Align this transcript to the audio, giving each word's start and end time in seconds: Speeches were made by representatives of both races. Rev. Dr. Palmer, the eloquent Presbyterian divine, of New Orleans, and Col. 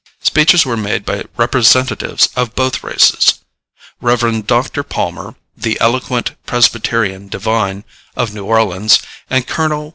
Speeches 0.23 0.65
were 0.65 0.75
made 0.75 1.05
by 1.05 1.25
representatives 1.37 2.29
of 2.35 2.55
both 2.55 2.81
races. 2.83 3.35
Rev. 4.01 4.47
Dr. 4.47 4.81
Palmer, 4.81 5.35
the 5.55 5.79
eloquent 5.79 6.31
Presbyterian 6.47 7.27
divine, 7.27 7.83
of 8.15 8.33
New 8.33 8.45
Orleans, 8.45 8.97
and 9.29 9.45
Col. 9.45 9.89